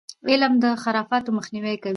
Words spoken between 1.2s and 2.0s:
مخنیوی کوي.